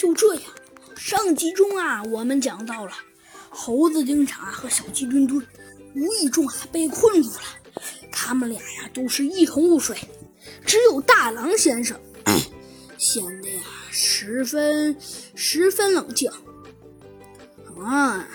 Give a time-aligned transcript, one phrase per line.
[0.00, 0.42] 就这样，
[0.96, 2.92] 上集中啊，我们讲到了
[3.50, 5.46] 猴子警察和小鸡墩墩
[5.94, 7.42] 无意中啊被困住了，
[8.10, 9.94] 他们俩呀都是一头雾水，
[10.64, 12.00] 只有大狼先生
[12.96, 14.96] 显得呀十分
[15.34, 16.32] 十分冷静。
[17.84, 18.26] 啊，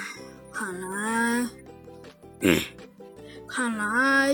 [0.54, 1.50] 看来，
[3.48, 4.32] 看来，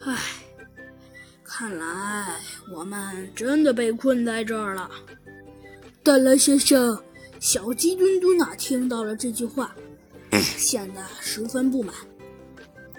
[0.00, 0.18] 唉，
[1.44, 2.36] 看来
[2.74, 4.90] 我们真的被困在这儿了。
[6.02, 6.98] 大狼先生，
[7.38, 9.74] 小鸡墩墩啊，听到了这句话，
[10.32, 11.94] 显得十分不满。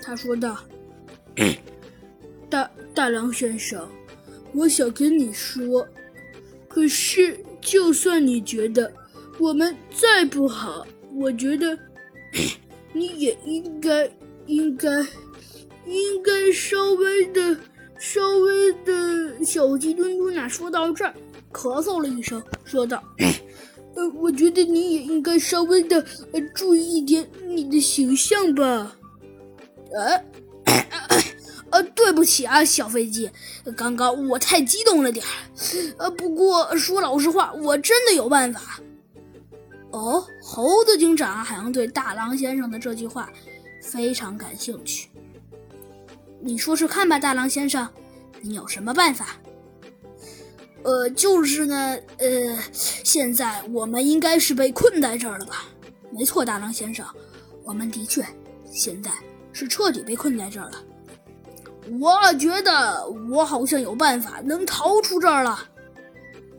[0.02, 0.60] 他说道
[2.50, 3.90] ：“大大狼先生，
[4.54, 5.88] 我想跟你说，
[6.68, 8.94] 可是就算你觉得
[9.40, 10.86] 我们再不好，
[11.16, 11.78] 我觉得
[12.94, 14.10] 你也应该
[14.46, 14.90] 应该
[15.88, 17.58] 应该稍微的
[17.98, 21.14] 稍微的。”小鸡墩墩啊，说到这儿。
[21.52, 23.04] 咳嗽了一声，说道
[23.96, 28.96] ：“呃，我觉得你也应该稍微的呃注意一点你的形象吧。”
[29.92, 30.24] 呃，
[31.72, 33.30] 呃，对不起啊，小飞机，
[33.76, 35.32] 刚刚我太激动了点儿。
[35.98, 38.80] 呃，不过说老实话，我真的有办法。
[39.92, 43.28] 哦，猴子警长好像对大狼先生的这句话
[43.82, 45.10] 非常感兴趣。
[46.40, 47.90] 你说说看吧，大狼先生，
[48.42, 49.36] 你有什么办法？
[50.84, 55.66] 呃，就是呢，呃，现在我们应该是被困在这儿了吧？
[56.12, 57.06] 没错，大狼先生，
[57.64, 58.26] 我们的确
[58.72, 59.12] 现在
[59.52, 60.84] 是彻底被困在这儿了。
[62.00, 65.60] 我觉得我好像有办法能逃出这儿了，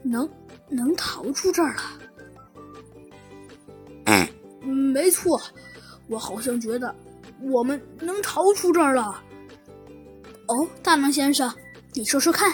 [0.03, 0.29] 能
[0.69, 1.83] 能逃出这儿了。
[4.07, 4.29] 嗯，
[4.69, 5.41] 没错，
[6.09, 6.95] 我好像觉得
[7.41, 9.23] 我们能逃出这儿了。
[10.47, 11.53] 哦，大狼先生，
[11.95, 12.53] 你说说看。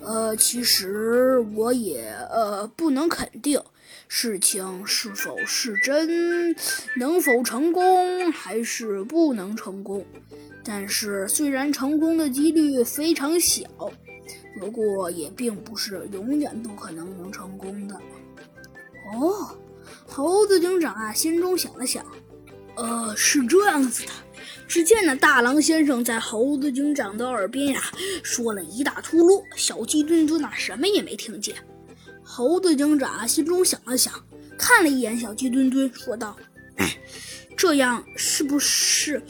[0.00, 3.60] 呃，其实我也呃不能肯定
[4.06, 6.54] 事情是否是真，
[6.96, 10.04] 能否成功还是不能成功。
[10.64, 13.66] 但是虽然成功的几率非常小，
[14.60, 17.94] 不过也并不是永远不可能能成功的。
[19.14, 19.56] 哦，
[20.06, 22.04] 猴子警长啊，心中想了想，
[22.76, 24.12] 呃，是这样子的。
[24.68, 27.82] 只见那大狼先生在猴子警长的耳边呀
[28.22, 31.56] 说了一大秃噜，小鸡墩墩呐什么也没听见。
[32.22, 34.12] 猴子警长心中想了想，
[34.58, 36.36] 看了一眼小鸡墩墩，说道
[37.56, 39.22] ：“这样是不是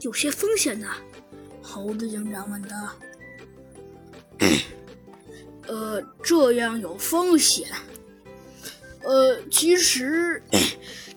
[0.00, 0.88] 有些风险呢？”
[1.60, 2.92] 猴子警长问道。
[5.66, 7.66] “呃，这样有风险。
[9.02, 10.40] 呃，其实……”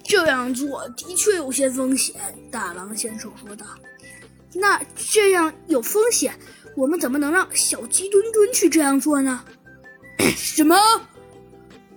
[0.07, 2.16] 这样做的确有些风险，
[2.50, 3.66] 大狼先生说道。
[4.53, 6.34] 那这样有风险，
[6.75, 9.44] 我们怎么能让小鸡墩墩去这样做呢？
[10.35, 10.75] 什么？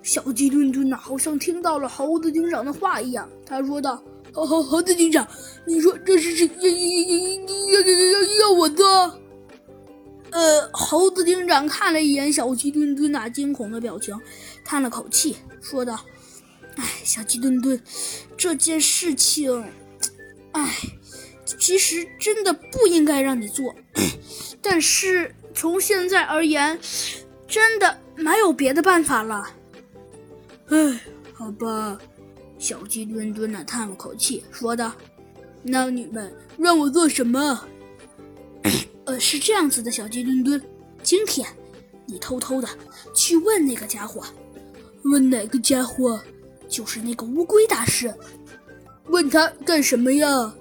[0.03, 4.03] 小鸡墩墩呐，好像听到了猴子警长的话一样，他说道
[4.35, 5.27] ：“猴猴猴子警长，
[5.65, 9.21] 你说这是是要要要要要要我做？”
[10.33, 14.19] 呃，猴子警长看了一眼小鸡墩墩那惊恐的表情，
[14.65, 16.01] 叹了口气，说道。
[16.81, 17.79] 哎，小鸡墩墩，
[18.39, 19.63] 这件事情，
[20.53, 20.75] 哎，
[21.45, 23.75] 其实真的不应该让你做，
[24.63, 26.81] 但是从现在而言，
[27.47, 29.47] 真的没有别的办法了。
[30.69, 31.01] 哎，
[31.35, 31.99] 好吧，
[32.59, 34.91] 小鸡墩墩呢叹了口气，说道
[35.63, 37.69] ：“那你们让我做什么？”
[39.05, 40.59] 呃，是这样子的，小鸡墩墩，
[41.03, 41.47] 今天
[42.07, 42.69] 你偷偷的
[43.15, 44.25] 去问那个家伙，
[45.03, 46.19] 问哪个家伙？
[46.71, 48.15] 就是那个乌龟大师，
[49.07, 50.55] 问他干什么呀？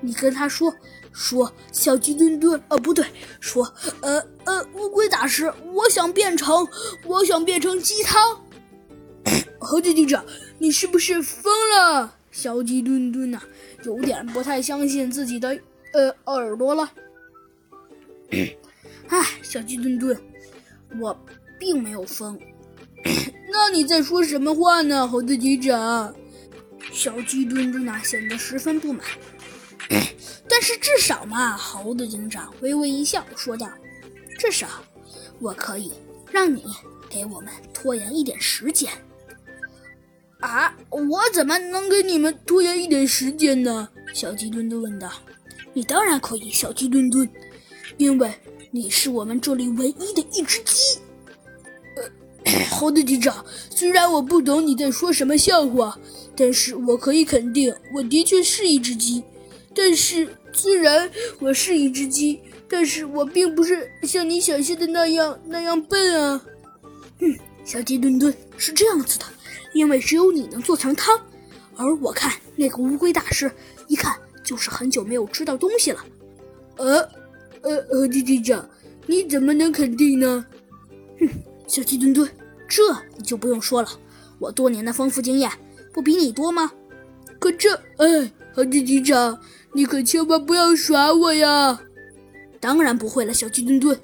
[0.00, 0.72] 你跟他说
[1.12, 3.04] 说小鸡墩墩，呃，不对，
[3.40, 3.64] 说
[4.00, 6.68] 呃呃乌龟大师，我想变成
[7.04, 8.44] 我想变成鸡汤。
[9.58, 10.24] 猴子警长，
[10.58, 12.14] 你是不是疯了？
[12.30, 13.42] 小鸡墩墩呐，
[13.84, 15.58] 有点不太相信自己的
[15.92, 16.92] 呃耳朵了。
[19.08, 20.16] 哎，小鸡墩墩，
[21.00, 21.18] 我
[21.58, 22.38] 并没有疯。
[23.50, 26.14] 那你在说什么话呢，猴子警长？
[26.92, 29.04] 小鸡墩墩呐显得十分不满。
[30.48, 33.68] 但是至少嘛，猴子警长微微一笑，说道
[34.38, 34.66] ：“至少
[35.40, 35.92] 我可以
[36.30, 36.64] 让你
[37.08, 38.90] 给我们拖延一点时间。”
[40.40, 43.88] 啊，我怎么能给你们拖延一点时间呢？
[44.14, 45.10] 小鸡墩墩问道。
[45.74, 47.28] “你当然可以，小鸡墩墩，
[47.98, 48.32] 因为
[48.70, 50.76] 你是我们这里唯一的一只鸡。”
[52.70, 55.98] 猴子警长，虽然我不懂你在说什么笑话，
[56.36, 59.22] 但是我可以肯定，我的确是一只鸡。
[59.74, 61.08] 但是，虽然
[61.38, 66.42] 我是一只鸡，但是我并不是像你想象的那样那样笨啊。
[67.20, 69.24] 嗯，小鸡墩墩，是这样子的，
[69.74, 71.20] 因为只有你能做成汤，
[71.76, 73.50] 而我看那个乌龟大师，
[73.86, 76.04] 一看就是很久没有吃到东西了。
[76.76, 77.00] 呃，
[77.62, 78.68] 呃，猴子警长，
[79.06, 80.44] 你怎么能肯定呢？
[81.68, 82.28] 哼，小鸡墩墩，
[82.66, 82.82] 这
[83.16, 83.88] 你就不用说了，
[84.38, 85.50] 我多年的丰富经验
[85.92, 86.72] 不比你多吗？
[87.38, 89.38] 可这，哎，猴子警长，
[89.74, 91.80] 你可千万不要耍我呀！
[92.58, 93.96] 当然不会了，小鸡墩墩，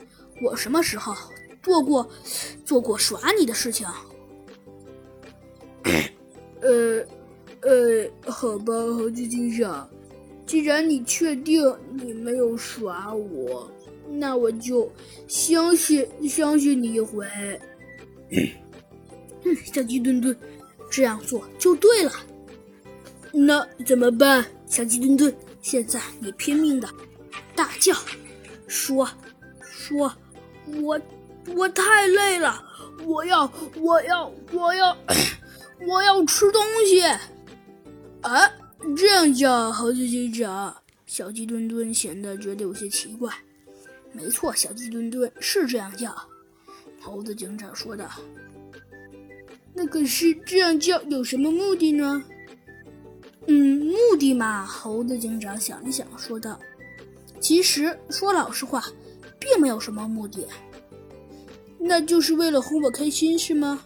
[0.42, 1.14] 我什么时候
[1.62, 2.08] 做过
[2.64, 3.86] 做过耍你的事情？
[6.60, 7.04] 呃，
[7.62, 9.88] 呃，好吧，猴子警长，
[10.46, 11.60] 既然你确定
[11.92, 13.68] 你没有耍我，
[14.10, 14.90] 那我就
[15.26, 17.26] 相信相信你一回。
[18.30, 20.36] 嗯，小鸡墩墩，
[20.90, 22.12] 这样做就对了。
[23.32, 25.34] 那怎么办，小鸡墩墩？
[25.60, 26.88] 现在你拼命的
[27.54, 27.94] 大叫，
[28.66, 29.08] 说
[29.60, 30.12] 说，
[30.82, 31.00] 我
[31.54, 32.62] 我太累了，
[33.04, 34.96] 我要我要我要
[35.86, 37.02] 我要吃东西。
[38.20, 38.50] 啊，
[38.96, 40.76] 这样叫猴子警长？
[41.06, 43.32] 小鸡墩墩显得觉得有些奇怪。
[44.14, 46.14] 没错，小鸡墩墩是这样叫。
[47.00, 48.08] 猴子警长说的。
[49.74, 52.22] 那可是这样叫有什么目的呢？
[53.46, 56.58] 嗯，目的嘛，猴子警长想一想，说道
[57.40, 58.84] ：“其实说老实话，
[59.38, 60.46] 并没有什么目的。
[61.78, 63.82] 那就是为了哄我开心，是吗？”“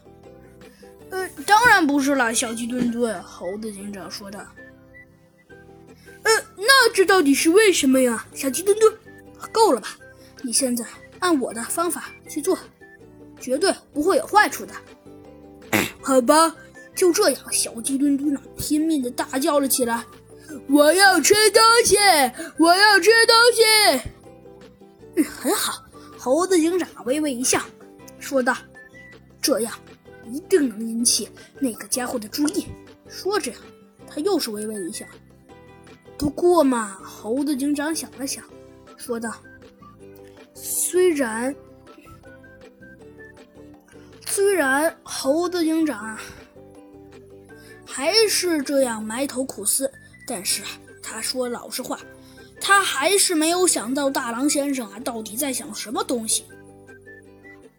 [1.11, 4.39] 呃，当然不是了，小鸡墩墩。”猴子警长说道。
[6.23, 8.93] “呃，那这到底是为什么呀？”小鸡墩墩，
[9.51, 9.99] 够了吧？
[10.43, 10.85] 你现在
[11.19, 12.59] 按我的方法去做，
[13.41, 14.75] 绝对不会有坏处的。
[16.03, 16.55] 好吧。
[16.95, 20.05] 就这样，小鸡墩墩啊，拼命的大叫了起来
[20.69, 21.95] ：“我要吃东西！
[22.59, 24.11] 我要吃东西！”
[25.15, 25.85] 嗯，很好。
[26.19, 27.63] 猴子警长微微一笑，
[28.19, 28.57] 说道
[29.41, 29.73] ：“这样
[30.27, 31.29] 一定能引起
[31.61, 32.67] 那个家伙的注意。”
[33.07, 33.53] 说着，
[34.09, 35.07] 他又是微微一笑。
[36.19, 38.43] 不过嘛，猴子警长想了想，
[38.97, 39.33] 说道
[40.91, 41.55] ：“虽然，
[44.25, 46.19] 虽然猴子警长……”
[47.85, 49.91] 还是这样埋头苦思，
[50.27, 50.63] 但是
[51.03, 51.99] 他说老实话，
[52.59, 56.47] 他还是没有想到大狼先生啊到底在想什么东西。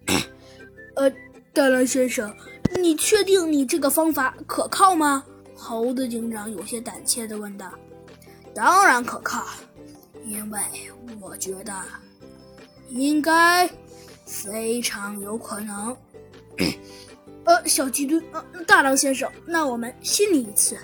[0.96, 1.12] 呃，
[1.52, 2.32] 大狼先生，
[2.80, 5.26] 你确定你这个方法可靠吗？
[5.56, 7.72] 猴子警长有些胆怯的问道。
[8.54, 9.48] 当然可靠，
[10.26, 10.60] 因为
[11.20, 11.74] 我觉得
[12.90, 13.70] 应该
[14.26, 15.96] 非常有可能。
[17.46, 20.78] 呃，小鸡墩，呃，大狼先生，那我们信你一次。